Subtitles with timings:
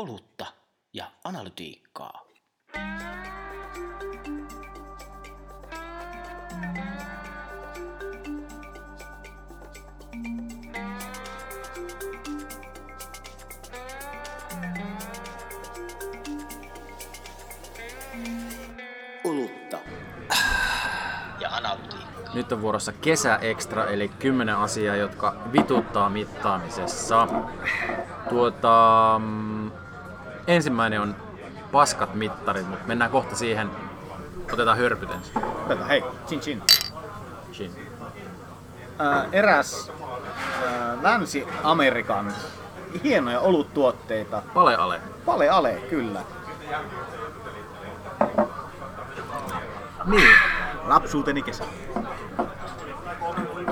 [0.00, 0.46] olutta
[0.92, 2.24] ja analytiikkaa.
[19.24, 19.78] Olutta
[21.40, 22.34] ja analytiikkaa.
[22.34, 27.28] Nyt on vuorossa kesä extra, eli 10 asiaa, jotka vituttaa mittaamisessa.
[28.28, 29.49] Tuota, mm,
[30.50, 31.16] ensimmäinen on
[31.72, 33.70] paskat mittarit, mutta mennään kohta siihen.
[34.52, 35.34] Otetaan hörpyt ensin.
[35.68, 36.62] Tätä, hei, chin chin.
[37.52, 37.90] Chin.
[38.98, 39.92] Ää, eräs
[40.66, 42.32] ää, Länsi-Amerikan
[43.04, 44.42] hienoja oluttuotteita.
[44.54, 45.00] Pale ale.
[45.26, 46.20] Pale Ale, kyllä.
[50.06, 50.28] Niin,
[50.84, 51.64] Lapsuuteni kesä.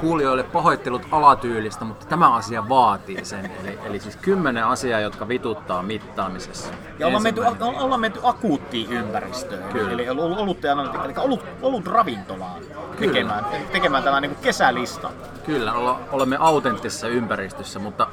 [0.01, 3.51] Kuulijoille pahoittelut alatyylistä, mutta tämä asia vaatii sen.
[3.61, 6.73] Eli, eli siis 10 asiaa, jotka vituttaa mittaamisessa.
[6.99, 9.73] Ja ollaan menty, ollaan menty akuuttiin ympäristöön.
[9.73, 9.93] Kyllä.
[9.93, 10.65] Eli ollut
[11.05, 12.61] eli olut, olut ravintolaan
[12.99, 15.11] tekemään, tekemään tämä niin kesälista.
[15.47, 18.07] Kyllä, olla, olemme autenttisessa ympäristössä, mutta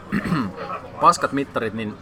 [1.02, 1.98] paskat mittarit, niin...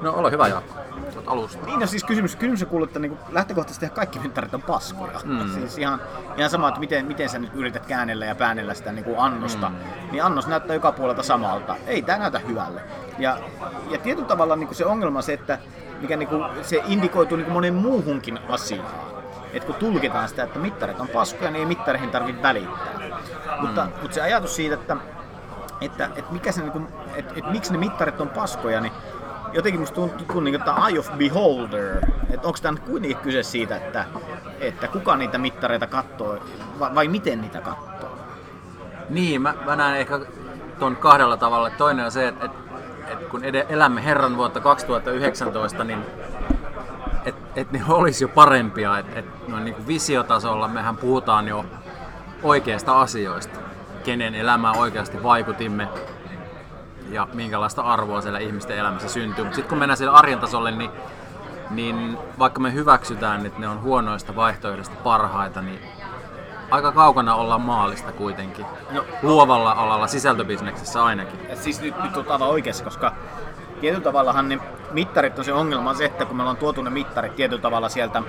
[0.00, 0.85] No, ole hyvä Jaakko.
[1.26, 1.66] Alusta.
[1.66, 5.20] Niin no siis kysymys, kysymys on kuullut, että niin lähtökohtaisesti kaikki mittarit on paskoja.
[5.24, 5.52] Mm.
[5.52, 6.00] Siis ihan,
[6.36, 9.68] ihan sama, että miten, miten sä nyt yrität käännellä ja päännellä sitä niin kuin annosta.
[9.68, 9.76] Mm.
[10.12, 11.76] Niin annos näyttää joka puolelta samalta.
[11.86, 12.80] Ei tämä näytä hyvälle.
[13.18, 13.38] Ja,
[13.90, 15.58] ja tietyllä tavalla niin kuin se ongelma on se, että
[16.00, 18.94] mikä niin kuin, se indikoituu niin kuin monen muuhunkin asiaan.
[19.52, 22.94] että kun tulkitaan sitä, että mittarit on paskoja, niin ei mittareihin tarvitse välittää.
[22.96, 23.66] Mm.
[23.66, 24.96] Mutta, mutta se ajatus siitä, että,
[25.80, 28.92] että, että, mikä se, niin kuin, että, että miksi ne mittarit on paskoja, niin
[29.52, 31.96] jotenkin musta tuntuu kuin niinku tämä Eye of Beholder.
[32.30, 34.04] Että onko tämä kuitenkin kyse siitä, että,
[34.60, 36.38] että kuka niitä mittareita katsoo
[36.78, 38.18] vai, vai miten niitä katsoo?
[39.10, 40.20] Niin, mä, mä näen ehkä
[40.78, 41.70] ton kahdella tavalla.
[41.70, 42.58] Toinen on se, että, että,
[43.08, 46.04] että kun ed- elämme Herran vuotta 2019, niin
[47.24, 48.98] että et ne olisi jo parempia.
[48.98, 51.64] Että et noin niin kuin visiotasolla mehän puhutaan jo
[52.42, 53.58] oikeista asioista.
[54.04, 55.88] Kenen elämään oikeasti vaikutimme
[57.10, 59.44] ja minkälaista arvoa siellä ihmisten elämässä syntyy.
[59.44, 60.90] Mutta sitten kun mennään sille arjen tasolle, niin,
[61.70, 65.80] niin vaikka me hyväksytään, että ne on huonoista vaihtoehdoista parhaita, niin
[66.70, 68.66] aika kaukana ollaan maalista kuitenkin.
[68.90, 69.04] No.
[69.22, 71.40] Luovalla alalla, sisältöbisneksessä ainakin.
[71.48, 73.12] Et siis nyt, nyt on aivan oikeassa, koska
[73.80, 74.58] tietyllä tavallahan ne
[74.90, 77.88] mittarit on se ongelma on se, että kun me ollaan tuotu ne mittarit tietyllä tavalla
[77.88, 78.22] sieltä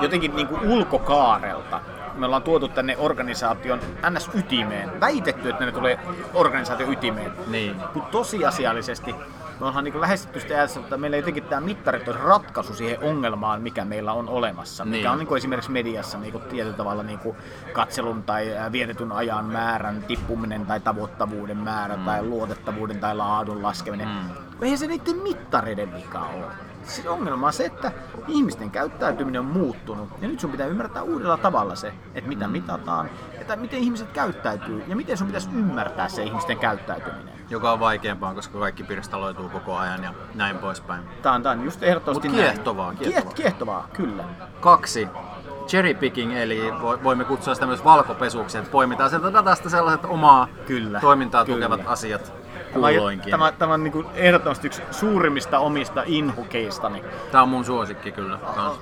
[0.00, 1.80] jotenkin niin kuin ulkokaarelta,
[2.16, 5.98] me ollaan tuotu tänne organisaation NS-ytimeen, väitetty, että ne tulee
[6.34, 7.32] organisaation ytimeen.
[7.46, 7.76] Niin.
[7.92, 9.14] Kun tosiasiallisesti
[9.60, 13.62] me ollaan niin lähestytty sitä ajatusta, että meillä jotenkin tämä mittarit olisi ratkaisu siihen ongelmaan,
[13.62, 14.84] mikä meillä on olemassa.
[14.84, 15.08] Mikä Niin.
[15.08, 17.36] on niin kuin esimerkiksi mediassa niin kuin tietyllä tavalla niin kuin
[17.72, 22.04] katselun tai vietetyn ajan määrän tippuminen tai tavoittavuuden määrä mm.
[22.04, 24.08] tai luotettavuuden tai laadun laskeminen.
[24.08, 24.62] Mm.
[24.62, 26.65] Eihän se niiden mittareiden vika ole.
[26.86, 27.92] Se ongelma on se, että
[28.28, 30.08] ihmisten käyttäytyminen on muuttunut.
[30.20, 33.10] Ja nyt sun pitää ymmärtää uudella tavalla se, että mitä mitataan,
[33.40, 37.34] että miten ihmiset käyttäytyy ja miten sun pitäisi ymmärtää se ihmisten käyttäytyminen.
[37.50, 41.02] Joka on vaikeampaa, koska kaikki pirstaloituu koko ajan ja näin poispäin.
[41.22, 42.50] Tää on, tää on just ehdottomasti Mut näin.
[42.52, 43.34] kiehtovaa, Kieh- kiehtovaa.
[43.34, 44.24] kiehtovaa, kyllä.
[44.60, 45.08] Kaksi.
[45.66, 50.48] Cherry picking, eli vo- voimme kutsua sitä myös valkopesuksi, että poimitaan sieltä datasta sellaiset omaa
[50.66, 51.66] Kyllä, toimintaa kyllä.
[51.68, 52.32] tukevat asiat
[52.80, 53.30] Tämä, on- kulloinkin.
[53.30, 57.04] tämä, tämä on niin ehdottomasti yksi suurimmista omista inhukeistani.
[57.32, 58.38] Tämä on mun suosikki kyllä.
[58.54, 58.76] Kans.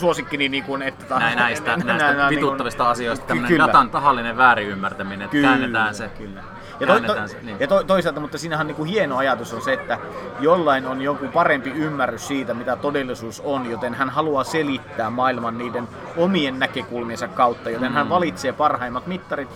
[0.00, 1.04] Suosikkini, niin kuin, että...
[1.04, 3.66] tämä- Näin, näistä, nä- näistä nä- nä- vituttavista asioista ky- tämmöinen kyllä.
[3.66, 6.08] datan tahallinen väärinymmärtäminen, että Kyllä, käännetään se.
[6.18, 6.42] Kyllä.
[6.80, 7.56] Ja, to, to, se, niin.
[7.60, 9.98] ja to, toisaalta, mutta siinähän niin kuin hieno ajatus on se, että
[10.40, 15.88] jollain on joku parempi ymmärrys siitä, mitä todellisuus on, joten hän haluaa selittää maailman niiden
[16.16, 17.94] omien näkökulmiensa kautta, joten Mm.
[17.94, 19.48] hän valitsee parhaimmat mittarit.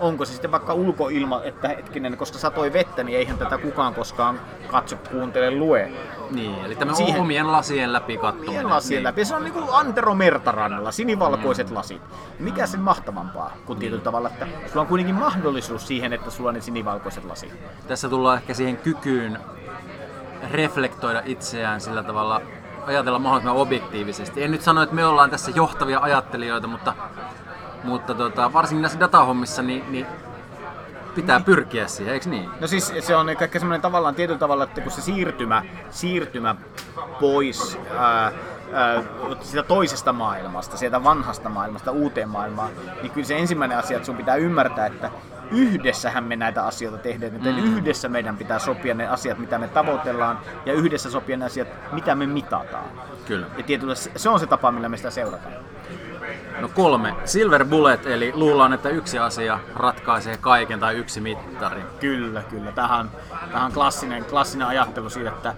[0.00, 4.40] Onko se sitten vaikka ulkoilma, että hetkinen, koska satoi vettä, niin eihän tätä kukaan koskaan
[4.66, 5.92] katso, kuuntele, lue.
[6.30, 8.48] Niin, eli tämä Siihen- omien lasien läpi katsominen.
[8.50, 9.04] Omien lasien Niin.
[9.04, 9.24] läpi.
[9.24, 12.02] Se on niin kuin Antero Mertarannalla, sinivalkoiset lasit.
[12.38, 16.54] Mikä sen mahtavampaa kuin tietyllä tavalla, että sulla on kuitenkin mahdollisuus siihen, että sulla on
[16.54, 17.52] ne sinivalkoiset lasit.
[17.88, 19.38] Tässä tullaan ehkä siihen kykyyn
[20.52, 22.40] reflektoida itseään sillä tavalla,
[22.86, 24.42] ajatella mahdollisimman objektiivisesti.
[24.44, 26.94] En nyt sano, että me ollaan tässä johtavia ajattelijoita, mutta,
[27.86, 30.06] mutta tota, varsinkin näissä datahommissa niin, niin
[31.14, 32.50] pitää pyrkiä siihen, eikö niin?
[32.60, 36.56] No siis se on ehkä semmoinen tavallaan tietyllä tavalla, että kun se siirtymä, siirtymä
[37.20, 38.32] pois ää,
[38.72, 39.02] ää,
[39.40, 42.70] sitä toisesta maailmasta, sieltä vanhasta maailmasta uuteen maailmaan,
[43.02, 45.10] niin kyllä se ensimmäinen asia, että sun pitää ymmärtää, että
[45.50, 47.76] yhdessähän me näitä asioita tehdään, joten mm.
[47.76, 52.14] yhdessä meidän pitää sopia ne asiat, mitä me tavoitellaan, ja yhdessä sopia ne asiat, mitä
[52.14, 52.84] me mitataan.
[53.26, 53.46] Kyllä.
[53.56, 55.54] Ja tietyllä se on se tapa, millä me sitä seurataan.
[56.60, 57.14] No kolme.
[57.24, 61.82] Silver Bullet, eli luullaan, että yksi asia ratkaisee kaiken tai yksi mittari.
[62.00, 62.72] Kyllä, kyllä.
[62.72, 63.10] Tähän,
[63.52, 65.54] tähän klassinen, klassinen ajattelu siitä, että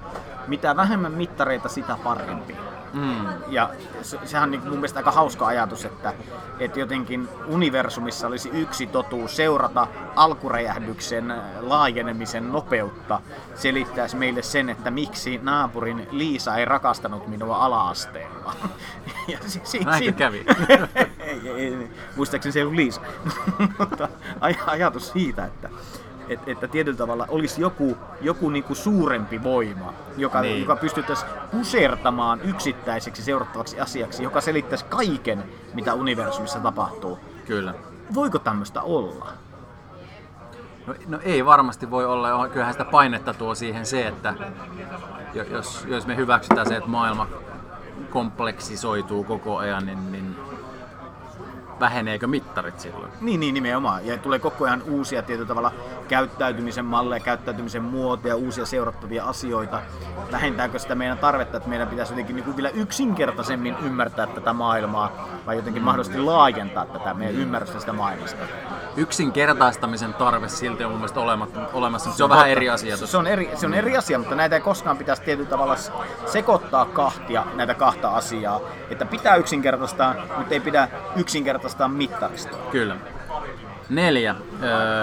[0.47, 2.57] mitä vähemmän mittareita, sitä parempi.
[2.93, 3.27] Mm.
[3.49, 3.71] Ja
[4.03, 6.15] se, sehän on niin mun mielestä aika hauska ajatus, että,
[6.59, 9.87] että jotenkin universumissa olisi yksi totuus seurata
[10.17, 13.21] alkuräjähdyksen laajenemisen nopeutta,
[13.55, 18.55] selittäisi meille sen, että miksi naapurin Liisa ei rakastanut minua ala-asteella.
[19.29, 20.45] Ja si, si, si, kävi?
[21.21, 23.01] ei, ei, ei, muistaakseni se ei ollut Liisa.
[23.79, 24.09] Mutta
[24.67, 25.69] ajatus siitä, että
[26.29, 30.61] että, että tietyllä tavalla olisi joku, joku niin kuin suurempi voima, joka, niin.
[30.61, 35.45] joka pystyttäisi pusertamaan yksittäiseksi seurattavaksi asiaksi, joka selittäisi kaiken,
[35.75, 37.19] mitä universumissa tapahtuu.
[37.47, 37.75] Kyllä.
[38.15, 39.29] Voiko tämmöistä olla?
[40.87, 42.49] No, no ei varmasti voi olla.
[42.49, 44.35] Kyllähän sitä painetta tuo siihen se, että
[45.51, 47.27] jos, jos me hyväksytään se, että maailma
[48.11, 50.28] kompleksisoituu koko ajan, niin, niin
[51.81, 53.13] väheneekö mittarit silloin?
[53.21, 54.07] Niin, niin nimenomaan.
[54.07, 55.73] Ja tulee koko ajan uusia tietyllä tavalla
[56.09, 59.83] käyttäytymisen malleja, käyttäytymisen muotoja, uusia seurattavia asioita.
[60.33, 65.29] Vähentääkö sitä meidän tarvetta, että meidän pitäisi jotenkin niin kuin vielä yksinkertaisemmin ymmärtää tätä maailmaa
[65.47, 68.45] vai jotenkin mahdollisesti laajentaa tätä meidän ymmärrystä sitä maailmasta?
[68.99, 72.97] Yksinkertaistamisen tarve silti on mun mielestä olemassa, mutta se on vähän eri asia.
[72.97, 75.77] Se on eri, se on eri asia, mutta näitä ei koskaan pitäisi tietyllä tavalla
[76.27, 78.61] sekoittaa kahtia näitä kahta asiaa.
[78.91, 82.57] Että pitää yksinkertaistaa, mutta ei pidä yksinkertaistaa mittarista.
[82.71, 82.97] Kyllä.
[83.91, 84.35] Neljä.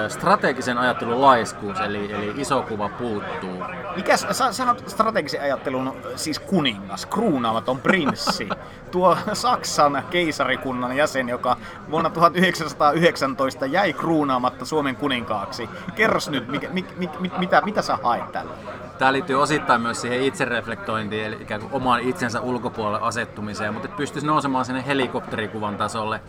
[0.08, 3.64] strategisen ajattelun laiskuus, eli, eli iso kuva puuttuu.
[3.96, 8.50] Mikä, sä, sä oot strategisen ajattelun siis kuningas, kruunaamaton prinssi.
[8.92, 11.58] Tuo Saksan keisarikunnan jäsen, joka
[11.92, 15.70] vuonna 1919 jäi kruunaamatta Suomen kuninkaaksi.
[15.96, 18.52] Kerros nyt, mikä, mi, mi, mi, mitä, mitä sä haet tällä?
[18.98, 24.28] Tämä liittyy osittain myös siihen itsereflektointiin, eli ikään kuin oman itsensä ulkopuolelle asettumiseen, mutta pystyisi
[24.28, 26.22] nousemaan sinne helikopterikuvan tasolle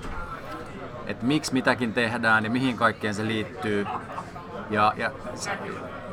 [1.06, 3.86] että miksi mitäkin tehdään ja mihin kaikkeen se liittyy.
[4.70, 5.50] Ja, ja se,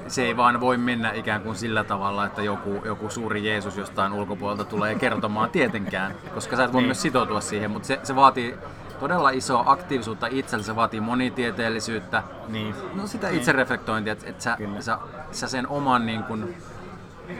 [0.07, 4.13] se ei vaan voi mennä ikään kuin sillä tavalla, että joku, joku suuri Jeesus jostain
[4.13, 6.87] ulkopuolelta tulee kertomaan tietenkään, koska sä et voi niin.
[6.87, 8.57] myös sitoutua siihen, mutta se, se vaatii
[8.99, 12.75] todella isoa aktiivisuutta itsellä, se vaatii monitieteellisyyttä, niin.
[12.93, 13.37] no sitä niin.
[13.37, 14.97] itsereflektointia, että, että sä, sä,
[15.31, 16.55] sä sen oman niin kuin,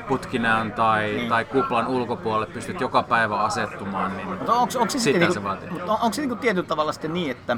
[0.08, 1.30] putkinään tai, niin.
[1.30, 5.44] tai kuplan ulkopuolelle pystyt joka päivä asettumaan, niin mutta onko, onko se sitä niinku, se
[5.44, 5.70] vaatii.
[5.70, 7.58] Mutta on, onko se niinku tietyllä tavalla sitten niin, että,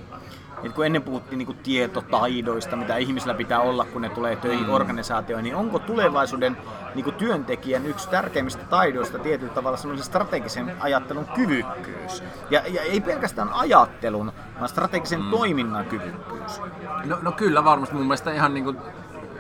[0.64, 4.74] että kun ennen puhuttiin niinku tietotaidoista, mitä ihmisillä pitää olla, kun ne tulee töihin mm.
[4.74, 6.58] organisaatioon, niin onko tulevaisuuden
[6.96, 12.24] niinku työntekijän yksi tärkeimmistä taidoista tietyllä tavalla semmoisen strategisen ajattelun kyvykkyys?
[12.50, 15.30] Ja, ja ei pelkästään ajattelun, vaan strategisen mm.
[15.30, 16.62] toiminnan kyvykkyys.
[17.06, 18.78] No, no kyllä varmasti mun mielestä ihan niin kuin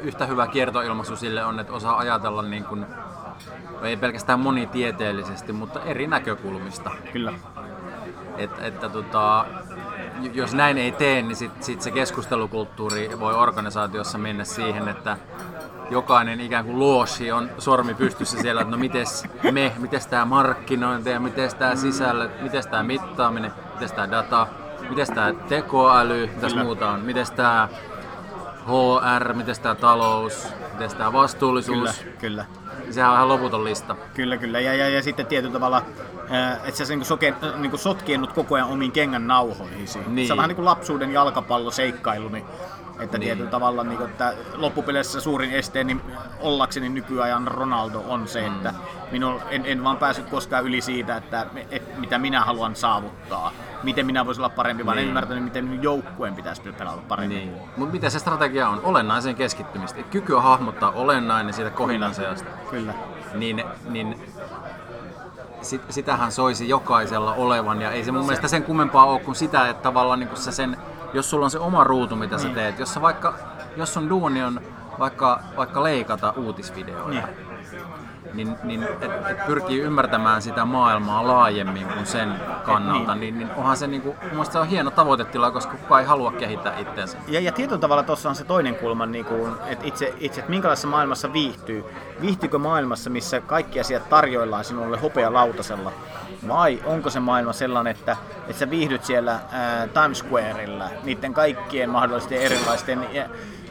[0.05, 2.85] yhtä hyvä kiertoilmaisu sille on, että osaa ajatella niin kuin,
[3.81, 6.91] ei pelkästään monitieteellisesti, mutta eri näkökulmista.
[7.13, 7.33] Kyllä.
[8.37, 9.45] Et, että tota,
[10.33, 15.17] jos näin ei tee, niin sit, sit se keskustelukulttuuri voi organisaatiossa mennä siihen, että
[15.89, 21.09] jokainen ikään kuin luosi on sormi pystyssä siellä, että no mites me, mites tämä markkinointi
[21.09, 24.47] ja mites tämä sisällöt, mites tämä mittaaminen, mites tämä data,
[24.89, 27.67] mites tämä tekoäly, mitäs muuta on, mites tämä
[28.65, 31.99] HR, miten tämä talous, miten tämä vastuullisuus.
[31.99, 32.45] Kyllä, kyllä.
[32.91, 33.95] Sehän on ihan loputon lista.
[34.13, 34.59] Kyllä, kyllä.
[34.59, 35.81] Ja, ja, ja sitten tietyllä tavalla,
[36.63, 39.87] että se niin soke, niin sotkiennut koko ajan omiin kengän nauhoihin.
[40.07, 40.27] Niin.
[40.27, 42.45] Se on vähän niin kuin lapsuuden jalkapalloseikkailu, niin
[42.99, 43.27] että niin.
[43.27, 46.01] tietyllä tavalla niin kuin, että loppupeleissä suurin esteeni
[46.39, 48.55] ollakseni nykyajan Ronaldo on se, mm.
[48.55, 48.73] että
[49.11, 53.51] minun, en, en vaan päässyt koskaan yli siitä, että et, mitä minä haluan saavuttaa.
[53.83, 54.85] Miten minä voisin olla parempi, niin.
[54.85, 55.07] vaan en niin.
[55.07, 57.37] ymmärtänyt, miten minun joukkueen pitäisi pelata paremmin.
[57.37, 57.61] Niin.
[57.77, 58.81] Mutta miten se strategia on?
[58.83, 60.03] Olennaisen keskittymistä.
[60.03, 62.49] Kykyä hahmottaa olennainen siitä kohinan seasta.
[62.71, 62.93] Kyllä.
[63.33, 64.19] Niin, niin
[65.61, 69.69] sit, sitähän soisi jokaisella olevan ja ei se mun mielestä sen kummempaa ole kuin sitä,
[69.69, 70.77] että tavallaan niin sä sen
[71.15, 72.55] jos sulla on se oma ruutu, mitä sä niin.
[72.55, 73.33] teet, jos, sä vaikka,
[73.77, 74.61] jos sun duuni on
[74.99, 77.54] vaikka, vaikka leikata uutisvideoita, niin,
[78.33, 83.57] niin, niin et, et pyrkii ymmärtämään sitä maailmaa laajemmin kuin sen kannalta, niin, niin, niin
[83.57, 87.17] onhan se, niinku, mun se on hieno tavoitetila, koska kukaan ei halua kehittää itseänsä.
[87.27, 90.49] Ja, ja tietyllä tavalla tuossa on se toinen kulma, niin kuin, että itse, itse että
[90.49, 91.85] minkälaisessa maailmassa viihtyy.
[92.21, 95.91] Viihtyykö maailmassa, missä kaikki asiat tarjoillaan sinulle lautasella,
[96.47, 101.89] vai onko se maailma sellainen, että, että sä viihdyt siellä ää, Times Squareilla niiden kaikkien
[101.89, 103.29] mahdollisten erilaisten ja,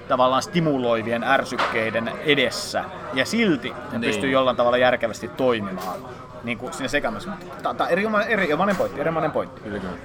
[0.09, 2.85] tavallaan stimuloivien ärsykkeiden edessä
[3.15, 4.01] ja silti ne niin.
[4.01, 5.99] pystyy jollain tavalla järkevästi toimimaan
[6.45, 7.31] niin kuin siinä sekamassa.
[7.63, 9.61] Tämä on erinomainen, erinomainen pointti, erinomainen pointti.
[9.61, 9.97] Kyllä, kyllä.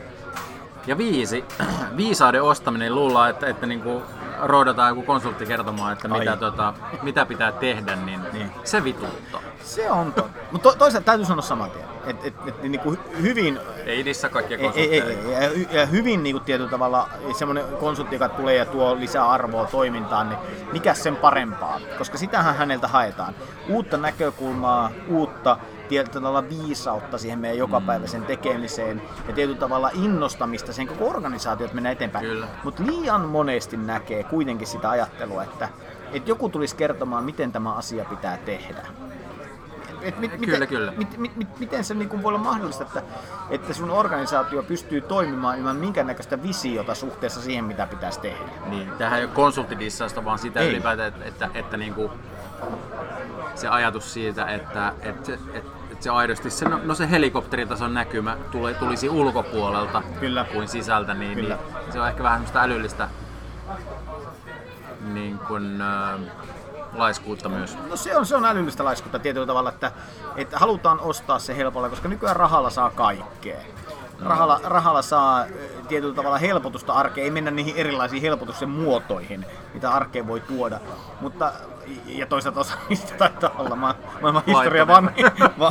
[0.88, 1.46] Ja viisi,
[1.98, 4.04] viisauden ostaminen luullaan, että, että niin kuin
[4.42, 8.52] roodataan joku konsultti kertomaan, että mitä, tota, mitä pitää tehdä, niin, niin.
[8.64, 9.42] se vituttaa.
[9.64, 10.40] Se on totta.
[10.52, 11.86] Mutta to, toisaalta täytyy sanoa saman tien.
[12.06, 13.60] Et, et, et, niin kuin hyvin...
[13.86, 18.16] Ei niissä kaikkia ei, ei, ei, ja, ja hyvin niin kuin tietyllä tavalla semmoinen konsultti,
[18.16, 20.40] joka tulee ja tuo lisää arvoa toimintaan, niin
[20.72, 21.80] mikä sen parempaa?
[21.98, 23.36] Koska sitähän häneltä haetaan.
[23.70, 25.58] Uutta näkökulmaa, uutta
[25.90, 31.76] tietyllä tavalla viisautta siihen meidän jokapäiväisen tekemiseen ja tietyllä tavalla innostamista sen koko organisaatio, että
[31.76, 32.46] mennään eteenpäin.
[32.64, 35.70] Mutta liian monesti näkee kuitenkin sitä ajattelua, että,
[36.14, 38.88] että joku tulisi kertomaan, miten tämä asia pitää tehdä.
[40.02, 40.94] Et mit, kyllä, miten, kyllä.
[40.98, 43.02] Mit, mit, mit, miten se niin voi olla mahdollista, että,
[43.50, 48.52] että sun organisaatio pystyy toimimaan ilman minkäännäköistä visiota suhteessa siihen, mitä pitäisi tehdä?
[48.66, 50.70] Niin, tämähän ei ole konsulttidissausta, vaan sitä ei.
[50.70, 52.12] ylipäätään, että, että, että niin kuin
[53.56, 58.38] se ajatus siitä, että, että, että, että se aidosti, se, no, no se helikopteritason näkymä
[58.52, 60.46] tuli, tulisi ulkopuolelta Kyllä.
[60.54, 61.56] kuin sisältä, niin, Kyllä.
[61.56, 63.10] niin se on ehkä vähän semmoista älyllistä
[65.14, 66.20] niin kuin, äh,
[66.94, 67.78] laiskuutta myös.
[67.90, 69.92] No se on, se on älyllistä laiskuutta tietyllä tavalla, että,
[70.36, 73.60] että halutaan ostaa se helpolla, koska nykyään rahalla saa kaikkea.
[74.20, 75.46] Rahalla, rahalla saa
[75.90, 80.80] tietyllä tavalla helpotusta arkeen, ei mennä niihin erilaisiin helpotuksen muotoihin, mitä arkeen voi tuoda.
[81.22, 81.52] Mutta,
[82.06, 85.12] ja toisaalta osa niistä taitaa olla ma- maailman historian van,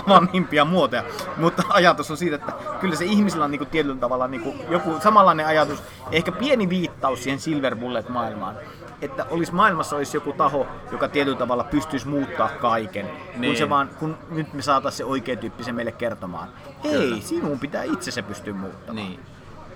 [0.08, 1.04] vanhimpia muotoja.
[1.36, 4.60] Mutta ajatus on siitä, että kyllä se ihmisellä on niin kuin tietyllä tavalla niin kuin
[4.70, 5.82] joku samanlainen ajatus,
[6.12, 8.56] ehkä pieni viittaus siihen Silver Bullet-maailmaan
[9.02, 13.06] että olisi maailmassa olisi joku taho, joka tietyllä tavalla pystyisi muuttaa kaiken,
[13.36, 13.52] niin.
[13.52, 16.48] kun, se vaan, kun nyt me saataisiin se oikea tyyppi se meille kertomaan.
[16.82, 17.14] Kyllä.
[17.14, 18.96] Ei, sinun pitää itse se pystyä muuttamaan.
[18.96, 19.20] Niin.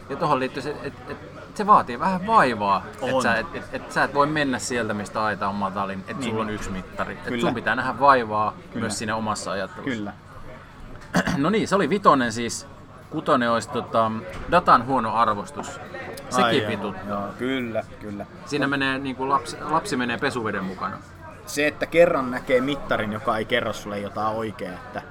[0.08, 1.16] Ja tuohon liittyy se, että et,
[1.54, 5.24] se vaatii vähän vaivaa, että sä et, et, et, sä et voi mennä sieltä, mistä
[5.24, 6.30] aita on matalin, että niin.
[6.30, 7.12] sulla on yksi mittari.
[7.12, 8.80] Että sun pitää nähdä vaivaa Kyllä.
[8.80, 9.96] myös siinä omassa ajattelussa.
[9.96, 10.12] Kyllä.
[11.42, 12.66] no niin, se oli vitonen siis.
[13.10, 14.12] Kutonen olisi tota,
[14.50, 15.80] datan huono arvostus.
[16.30, 16.94] Sekin vitu.
[17.08, 18.26] Joo, kyllä, kyllä.
[18.46, 20.98] Siinä menee, niin kuin lapsi, lapsi menee pesuveden mukana.
[21.46, 25.02] Se, että kerran näkee mittarin, joka ei kerro sulle jotain oikein, että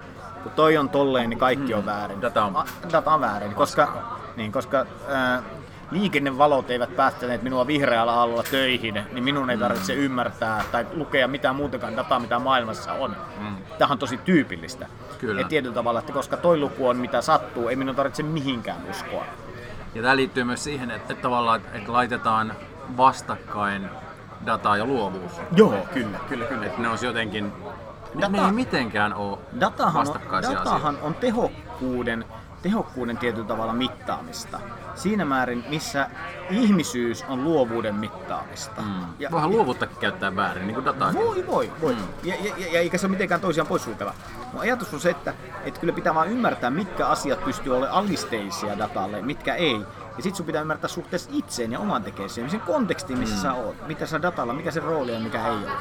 [0.44, 1.80] kun toi on tolleen, niin kaikki hmm.
[1.80, 2.22] on väärin.
[2.22, 5.44] Data on, A, data on väärin, koska, niin, koska ää,
[5.92, 10.02] liikennevalot eivät päästäneet minua vihreällä alueella töihin, niin minun ei tarvitse mm.
[10.02, 13.16] ymmärtää tai lukea mitään muutakaan dataa, mitä maailmassa on.
[13.40, 13.56] Mm.
[13.78, 14.88] Tämä on tosi tyypillistä.
[15.20, 15.42] Kyllä.
[15.42, 19.26] Et tietyllä tavalla, että koska toi luku on mitä sattuu, ei minun tarvitse mihinkään uskoa.
[19.96, 22.54] Ja tämä liittyy myös siihen, että, että tavallaan että laitetaan
[22.98, 23.90] vastakkain
[24.46, 25.32] dataa ja luovuus.
[25.56, 26.66] Joo, kyllä, kyllä, kyllä.
[26.66, 27.54] Että ne olisi jotenkin,
[28.16, 32.26] Data, ne ei mitenkään ole datahan vastakkaisia on, datahan on tehokkuuden
[32.62, 34.60] tehokkuuden tietyllä tavalla mittaamista.
[34.96, 36.10] Siinä määrin, missä
[36.50, 38.82] ihmisyys on luovuuden mittaamista.
[38.82, 39.06] Mm.
[39.20, 41.14] Ja, Voihan luovuuttakin käyttää väärin, niin kuin dataa.
[41.14, 41.94] Voi, voi, voi.
[41.94, 42.02] Mm.
[42.24, 44.14] Ja, ja, ja, ja eikä se ole mitenkään toisiaan poissulkeva.
[44.54, 45.34] No, ajatus on se, että,
[45.66, 49.82] että kyllä pitää vaan ymmärtää, mitkä asiat pystyy olemaan alisteisia datalle, mitkä ei.
[50.18, 53.42] Ja sit sun pitää ymmärtää suhteessa itseen ja oman tekemiseen, sen kontekstiin, missä mm.
[53.42, 55.72] sä oot, mitä sä datalla, mikä se rooli on, mikä ei ole.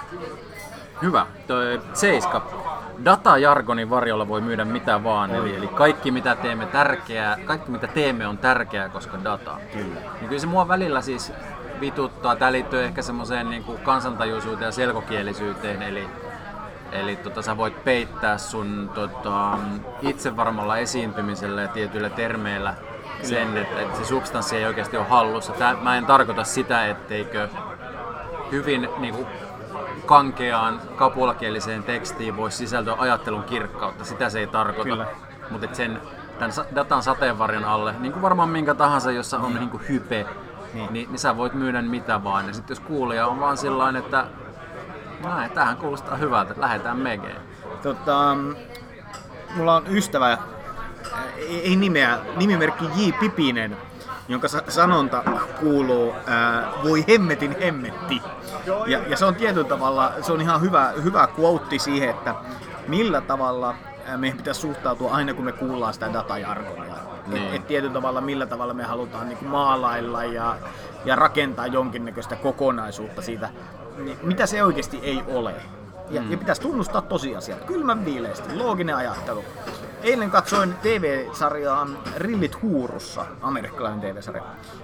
[1.02, 1.26] Hyvä.
[1.46, 2.59] Toi Seiska.
[3.04, 5.30] Datajargonin varjolla voi myydä mitä vaan.
[5.30, 9.56] Eli, eli kaikki mitä teemme tärkeää, kaikki mitä teemme on tärkeää, koska data.
[9.72, 10.00] Kyllä.
[10.00, 11.32] Niin kyllä se mua välillä siis
[11.80, 12.36] vituttaa.
[12.36, 15.82] Tämä liittyy ehkä semmoiseen niin kuin kansantajuisuuteen ja selkokielisyyteen.
[15.82, 16.08] Eli,
[16.92, 19.58] eli tota, sä voit peittää sun tota,
[20.02, 22.74] itsevarmalla esiintymisellä ja tietyillä termeillä
[23.22, 25.52] sen, että, että se substanssi ei oikeasti ole hallussa.
[25.52, 27.48] Tää, mä en tarkoita sitä, etteikö
[28.50, 29.26] hyvin niin kuin,
[30.10, 34.04] kankeaan kapulakieliseen tekstiin voisi sisältyä ajattelun kirkkautta.
[34.04, 35.06] Sitä se ei tarkoita.
[35.50, 36.00] Mutta sen
[36.38, 40.26] tämän datan sateenvarjon alle, niin kuin varmaan minkä tahansa, jossa on niin kuin hype,
[40.74, 40.92] niin.
[40.92, 42.46] Niin, niin sä voit myydä mitä vaan.
[42.46, 44.26] Ja sitten jos kuulija on vaan sillä että
[45.24, 47.40] näin, tähän kuulostaa hyvältä, lähdetään megeen.
[47.82, 48.36] Tota,
[49.56, 50.38] mulla on ystävä,
[51.48, 53.12] ei nimeä, nimimerkki J.
[53.20, 53.76] Pipinen,
[54.30, 55.22] jonka sanonta
[55.60, 58.22] kuuluu ää, voi hemmetin hemmetti.
[58.86, 62.34] Ja, ja se on tietyllä tavalla, se on ihan hyvä, hyvä quote siihen, että
[62.88, 63.74] millä tavalla
[64.16, 66.94] meidän pitäisi suhtautua aina kun me kuullaan sitä datajargonia.
[67.26, 67.46] Niin.
[67.46, 70.56] Et, et tietyllä tavalla millä tavalla me halutaan niin maalailla ja,
[71.04, 73.48] ja rakentaa jonkinnäköistä kokonaisuutta siitä,
[73.98, 75.54] niin mitä se oikeasti ei ole.
[76.10, 76.30] Ja, mm.
[76.30, 79.44] ja pitäisi tunnustaa tosiasiat, kylmän viileästi, looginen ajattelu.
[80.02, 84.42] Eilen katsoin TV-sarjaa Rillit huurussa, amerikkalainen TV-sarja.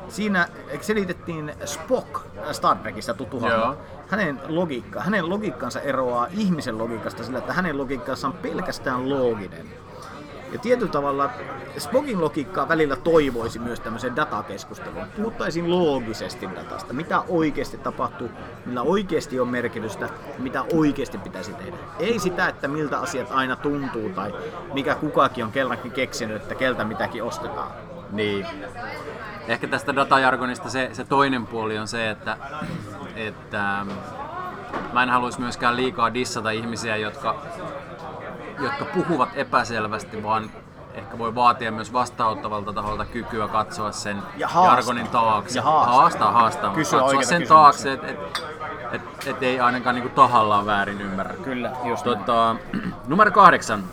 [0.08, 0.48] Siinä
[0.80, 2.20] selitettiin Spock
[2.52, 3.40] Star Trekista tuttu
[4.08, 9.85] Hänen logiikka, hänen logiikkansa eroaa ihmisen logiikasta sillä, että hänen logiikkansa on pelkästään looginen.
[10.52, 11.30] Ja tietyllä tavalla
[11.78, 15.06] Spogin logiikkaa välillä toivoisi myös tämmöisen datakeskustelun.
[15.16, 18.30] Puhuttaisiin loogisesti datasta, mitä oikeasti tapahtuu,
[18.66, 21.76] millä oikeasti on merkitystä, mitä oikeasti pitäisi tehdä.
[21.98, 24.34] Ei sitä, että miltä asiat aina tuntuu tai
[24.74, 27.70] mikä kukakin on kellankin keksinyt, että keltä mitäkin ostetaan.
[28.10, 28.46] Niin.
[29.48, 32.36] Ehkä tästä datajargonista se, se toinen puoli on se, että,
[33.16, 33.86] että
[34.92, 37.42] mä en haluaisi myöskään liikaa dissata ihmisiä, jotka
[38.60, 40.50] jotka puhuvat epäselvästi, vaan
[40.94, 44.74] ehkä voi vaatia myös vastaanottavalta taholta kykyä katsoa sen Ja haastaa.
[44.74, 45.58] jargonin taakse.
[45.58, 45.94] Ja haastaa.
[45.96, 47.56] haastaa, haastaa Kysyä katsoa sen kysymyksiä.
[47.56, 48.18] taakse, että et,
[48.92, 51.34] et, et ei ainakaan niinku tahallaan väärin ymmärrä.
[51.44, 52.04] Kyllä, just.
[52.04, 52.56] Tota,
[53.08, 53.84] numero kahdeksan.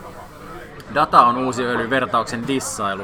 [0.94, 3.02] Data on uusi öljy vertauksen dissailu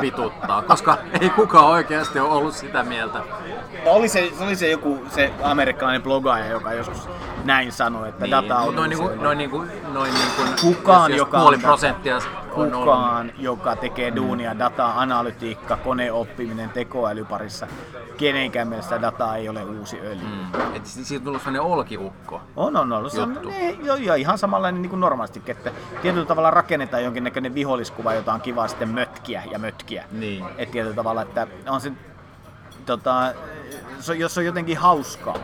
[0.00, 3.18] vituttaa, koska ei kukaan oikeasti ole ollut sitä mieltä.
[3.84, 7.08] No oli se, se oli se joku se amerikkalainen blogaaja, joka joskus
[7.44, 11.18] näin sanoi, että data on Niin, noin, uusi niinku, noin, niinku, noin niinku, Kukaan, jos,
[11.18, 12.18] jos joka puoli on- prosenttia.
[12.56, 17.66] Kukaan, joka tekee duunia, data, analytiikka, koneoppiminen, tekoäly parissa,
[18.16, 20.24] kenenkään mielestä data ei ole uusi öljy.
[20.24, 20.74] Mm.
[20.74, 22.40] Et si- siitä on tullut sellainen olkiukko.
[22.56, 23.12] On, on ollut.
[23.12, 25.70] Se on, ne, jo, jo, ihan samanlainen niin kuin normaalisti, että
[26.02, 30.04] tietyllä tavalla rakennetaan jonkinnäköinen viholliskuva, jota on kiva sitten mötkiä ja mötkiä.
[30.12, 30.44] Niin.
[30.58, 31.92] Et tietyllä tavalla, että on se,
[32.86, 33.34] tota,
[34.00, 35.36] se, jos on jotenkin hauskaa,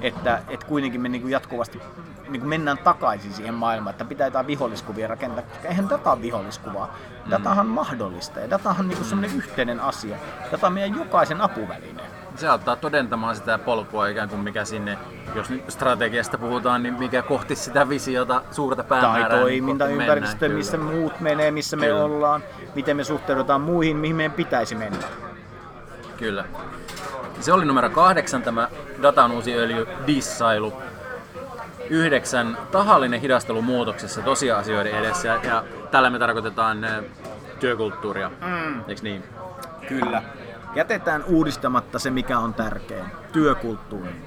[0.00, 1.80] että et kuitenkin me niin kuin jatkuvasti
[2.28, 6.22] niin kuin mennään takaisin siihen maailmaan, että pitää jotain viholliskuvia rakentaa, koska eihän data ole
[6.22, 6.96] viholliskuvaa.
[7.30, 10.16] Datahan on mahdollista ja datahan on niin semmoinen yhteinen asia.
[10.52, 12.02] Data on meidän jokaisen apuväline.
[12.36, 14.98] Se auttaa todentamaan sitä polkua ikään kuin mikä sinne,
[15.34, 19.44] jos nyt strategiasta puhutaan, niin mikä kohti sitä visiota, suurta tai päämäärää.
[19.44, 22.04] niin toimintaympäristö, mennään, missä muut menee, missä me Kyllä.
[22.04, 22.42] ollaan,
[22.74, 25.06] miten me suhteudutaan muihin, mihin meidän pitäisi mennä.
[26.22, 26.44] Kyllä.
[27.40, 28.68] Se oli numero kahdeksan, tämä
[29.02, 30.72] datan uusi öljy, dissailu.
[31.90, 35.28] Yhdeksän, tahallinen hidastelu muutoksessa tosiasioiden edessä.
[35.28, 37.04] Ja, ja tällä me tarkoitetaan eh,
[37.60, 38.84] työkulttuuria, mm.
[38.88, 39.24] eikö niin?
[39.88, 40.22] Kyllä.
[40.74, 44.22] Jätetään uudistamatta se, mikä on tärkein, työkulttuuri.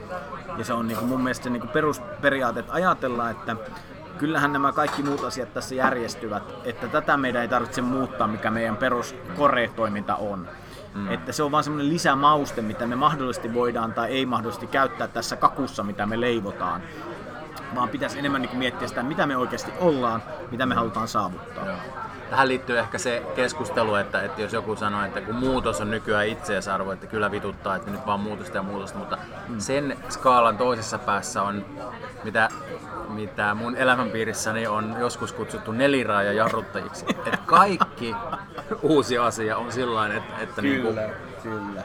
[0.58, 3.56] Ja se on niin kuin mun mielestä niin kuin perusperiaate, että ajatellaan, että
[4.18, 8.78] kyllähän nämä kaikki muut asiat tässä järjestyvät, että tätä meidän ei tarvitse muuttaa, mikä meidän
[8.78, 9.16] perus
[9.75, 10.48] toiminta on.
[10.96, 11.12] Mm.
[11.12, 15.36] Että se on vaan semmoinen lisämauste, mitä me mahdollisesti voidaan tai ei mahdollisesti käyttää tässä
[15.36, 16.82] kakussa, mitä me leivotaan.
[17.75, 21.66] Vaan pitäisi enemmän niin miettiä sitä, mitä me oikeasti ollaan, mitä me halutaan saavuttaa.
[22.30, 26.28] Tähän liittyy ehkä se keskustelu, että, että jos joku sanoo, että kun muutos on nykyään
[26.28, 29.60] itseisarvo, että kyllä vituttaa, että nyt vaan muutosta ja muutosta, mutta mm.
[29.60, 31.66] sen skaalan toisessa päässä on,
[32.25, 32.50] mitä,
[33.08, 37.05] mitä mun elämänpiirissäni on joskus kutsuttu neliraaja jarruttajiksi.
[37.10, 38.15] että kaikki
[38.81, 40.94] uusi asia on sillä että, että niinku
[41.44, 41.83] kyllä.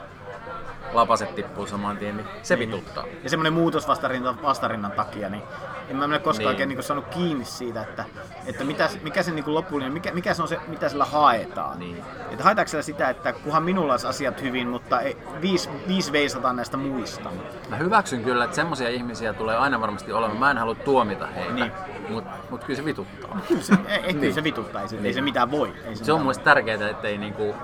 [0.92, 3.04] Lapaset tippuu saman tien, niin se vituttaa.
[3.24, 5.42] Ja semmoinen muutos vastarinnan, vastarinnan takia, niin
[5.88, 6.38] en mä mene koskaan Niin.
[6.46, 6.48] niin.
[6.48, 8.04] oikein niin saanut kiinni siitä, että,
[8.46, 11.78] että mitä, mikä se niin lopullinen, mikä, mikä se on se, mitä sillä haetaan.
[11.78, 12.04] Niin.
[12.30, 16.56] Että haetaanko sillä sitä, että kunhan minulla olisi asiat hyvin, mutta ei, viisi, viisi veisataan
[16.56, 17.30] näistä muista.
[17.68, 20.38] Mä hyväksyn kyllä, että semmoisia ihmisiä tulee aina varmasti olemaan.
[20.38, 21.72] Mä en halua tuomita heitä, Niin.
[22.08, 23.38] mutta mut kyllä se vituttaa.
[23.48, 24.34] Kyllä se, ei, ei, kyllä Niin.
[24.34, 25.14] se vituttaa, ei se, ei Niin.
[25.14, 25.68] se mitään voi.
[25.68, 27.54] Ei Se on mitään mun mielestä tärkeää, ettei niinku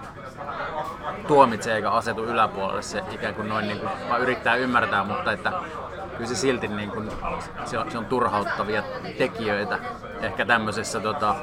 [1.29, 5.53] tuomitse eikä asetu yläpuolelle se ikään kuin noin niinku, vaan yrittää ymmärtää, mutta että
[6.17, 7.03] kyllä se silti niinku,
[7.65, 8.83] se, on, se on turhauttavia
[9.19, 9.79] tekijöitä
[10.21, 11.35] ehkä tämmöisessä tota,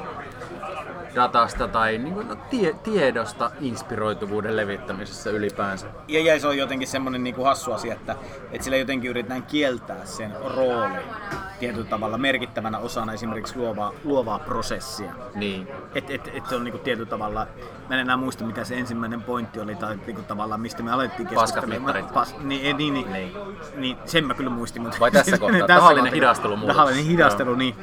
[1.14, 5.86] datasta tai niinku, no, tie, tiedosta inspiroituvuuden levittämisessä ylipäänsä.
[6.08, 8.16] Ja, ja se on jotenkin semmoinen niin kuin hassu asia, että,
[8.52, 11.02] että sillä jotenkin yritetään kieltää sen rooli
[11.64, 15.12] tietyllä tavalla merkittävänä osana esimerkiksi luovaa, luovaa prosessia.
[15.34, 15.68] Niin.
[15.94, 17.46] Et, et, et se on niinku tietyllä tavalla,
[17.88, 21.28] mä en enää muista mikä se ensimmäinen pointti oli, tai niinku tavallaan mistä me alettiin
[21.28, 22.08] keskustelemaan.
[22.14, 23.12] Pas, niin, niin, niin, Niin.
[23.12, 23.36] niin.
[23.76, 24.82] niin, sen mä kyllä muistin.
[24.82, 25.66] Mutta Vai tässä kohtaa?
[25.66, 26.76] Tahallinen hidastelu muutos.
[26.76, 27.74] Tahallinen hidastelu, niin.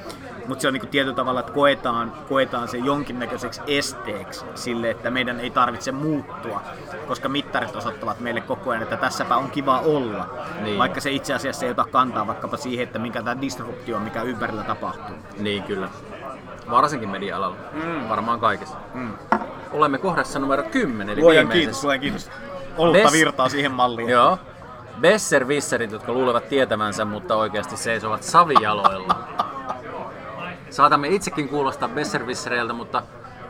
[0.47, 5.39] Mutta se on niinku tietyllä tavalla, että koetaan, koetaan se jonkinnäköiseksi esteeksi sille, että meidän
[5.39, 6.61] ei tarvitse muuttua,
[7.07, 10.29] koska mittarit osoittavat meille koko ajan, että tässäpä on kiva olla.
[10.61, 10.77] Niin.
[10.77, 14.21] Vaikka se itse asiassa ei ota kantaa vaikkapa siihen, että minkä tämä disruptio on, mikä
[14.21, 15.15] ympärillä tapahtuu.
[15.39, 15.89] Niin kyllä.
[16.71, 17.57] Varsinkin media-alalla.
[17.73, 18.09] Mm.
[18.09, 18.77] Varmaan kaikessa.
[18.93, 19.13] Mm.
[19.71, 22.29] Olemme kohdassa numero 10, eli Luojan kiitos, luojan kiitos.
[22.77, 24.09] Olutta Best- virtaa siihen malliin.
[24.09, 24.37] Joo.
[25.01, 29.15] Besservisserit, jotka luulevat tietävänsä, mutta oikeasti seisovat savijaloilla.
[30.71, 33.03] Saatamme itsekin kuulostaa besservissereiltä, mutta,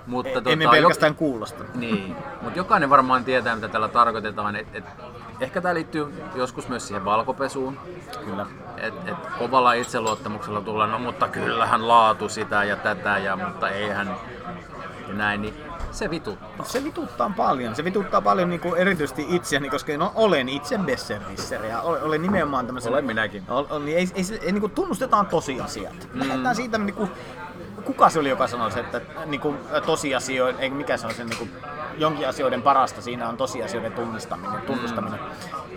[0.08, 1.64] mutta tota, Emme pelkästään kuulosta.
[1.76, 4.56] Niin, mutta jokainen varmaan tietää, mitä tällä tarkoitetaan.
[4.56, 4.84] Et, et,
[5.40, 7.80] ehkä tämä liittyy joskus myös siihen valkopesuun.
[8.26, 8.46] Kyllä.
[8.78, 14.16] Et, et kovalla itseluottamuksella tullaan, no mutta kyllähän laatu sitä ja tätä, ja, mutta eihän
[15.08, 15.54] ja näin, niin
[15.92, 16.66] se vituttaa.
[16.66, 17.76] Se vituttaa paljon.
[17.76, 22.22] Se vituttaa paljon niin kuin erityisesti itseäni, koska no, olen itse besservisser ja olen, olen
[22.22, 22.92] nimenomaan tämmöisen...
[22.92, 23.44] Olen minäkin.
[23.50, 26.08] Ol, ol, niin ei, ei, se- ei, niin kuin tunnustetaan tosiasiat.
[26.14, 26.20] Mm.
[26.20, 27.12] Lähdetään siitä, niin kuin,
[27.84, 31.24] kuka se oli, joka sanoi se, että niin kuin, tosiasioiden, ei mikä se on se
[31.24, 31.52] niin kuin,
[32.02, 35.20] jonkin asioiden parasta siinä on tosiasioiden tunnistaminen, tunnustaminen.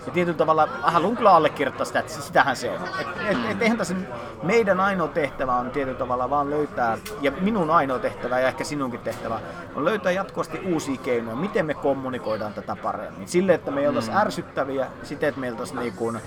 [0.07, 2.77] Ja tietyllä tavalla haluan kyllä allekirjoittaa sitä, että sitähän se on.
[3.01, 3.95] Et, et, et, eihän tässä,
[4.43, 9.01] meidän ainoa tehtävä on tietyllä tavalla vaan löytää, ja minun ainoa tehtävä ja ehkä sinunkin
[9.01, 9.41] tehtävä,
[9.75, 13.29] on löytää jatkuvasti uusia keinoja, miten me kommunikoidaan tätä paremmin.
[13.29, 16.21] Sille, että me ei oltaisi ärsyttäviä, siten, että me oltaisiin niin kuin,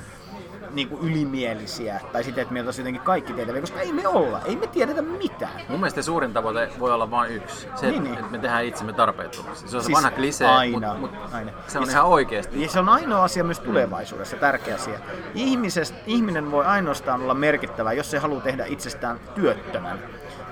[0.71, 4.41] niin kuin ylimielisiä tai sitä, että meiltä olisi jotenkin kaikki tietäviä, koska ei me olla,
[4.45, 5.62] ei me tiedetä mitään.
[5.69, 7.67] Mun mielestä suurin tavoite voi olla vain yksi.
[7.75, 8.13] Se, niin, niin.
[8.13, 9.67] että me tehdään itsemme tarpeettomiksi.
[9.67, 11.51] Se on siis se vanha klisee, aina, mutta mut aina.
[11.67, 12.62] se on ja ihan oikeasti.
[12.62, 14.99] Ja se on ainoa asia myös tulevaisuudessa, tärkeä asia.
[15.36, 19.99] Ihmises, ihminen voi ainoastaan olla merkittävä, jos se haluaa tehdä itsestään työttömän.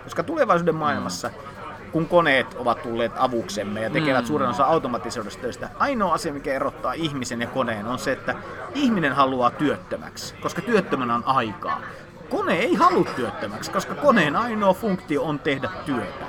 [0.04, 1.55] Koska tulevaisuuden maailmassa mm
[1.96, 4.28] kun koneet ovat tulleet avuksemme ja tekevät mm.
[4.28, 8.36] suuren osa automatisoidusta töistä, ainoa asia, mikä erottaa ihmisen ja koneen, on se, että
[8.74, 11.82] ihminen haluaa työttömäksi, koska työttömänä on aikaa.
[12.30, 16.26] Kone ei halua työttömäksi, koska koneen ainoa funktio on tehdä työtä.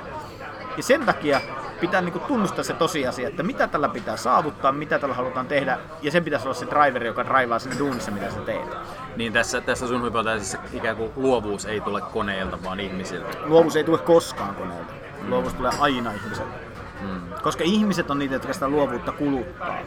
[0.77, 1.41] Ja sen takia
[1.81, 6.11] pitää niinku tunnustaa se tosiasia, että mitä tällä pitää saavuttaa, mitä tällä halutaan tehdä, ja
[6.11, 8.75] sen pitäisi olla se driveri, joka draivaa sinne duunissa, mitä sä teet.
[9.15, 13.27] Niin tässä, tässä sun hypoteesissa ikään kuin luovuus ei tule koneelta, vaan ihmisiltä.
[13.45, 15.06] Luovuus ei tule koskaan koneelta.
[15.27, 15.33] Mm.
[15.33, 16.53] Luovuus tulee aina ihmiseltä.
[17.01, 17.21] Mm.
[17.43, 19.77] Koska ihmiset on niitä, jotka sitä luovuutta kuluttaa.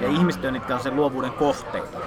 [0.00, 0.14] Ja mm.
[0.14, 1.98] ihmiset on niitä, on sen luovuuden kohteita.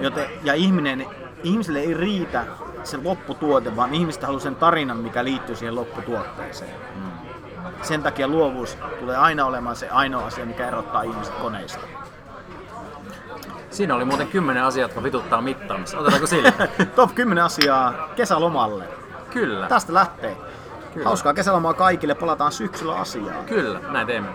[0.00, 1.06] Joten, ja ihminen,
[1.42, 2.44] ihmiselle ei riitä
[2.84, 6.74] se lopputuote, vaan ihmistä haluaa sen tarinan, mikä liittyy siihen lopputuotteeseen.
[6.96, 7.10] Mm.
[7.82, 11.80] Sen takia luovuus tulee aina olemaan se ainoa asia, mikä erottaa ihmiset koneista.
[13.70, 15.98] Siinä oli muuten kymmenen asiaa, jotka vituttaa mittaamassa.
[15.98, 16.52] Otetaanko sille?
[16.96, 18.84] Top 10 asiaa kesälomalle.
[19.30, 19.66] Kyllä.
[19.68, 20.36] Tästä lähtee.
[20.94, 21.04] Kyllä.
[21.04, 23.44] Hauskaa kesälomaa kaikille, palataan syksyllä asiaan.
[23.44, 24.28] Kyllä, näin teemme.